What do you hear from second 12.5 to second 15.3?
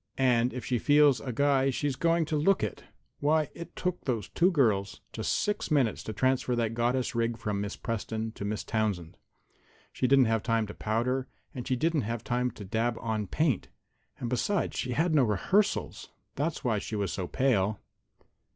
dab on paint, and, besides, she had had no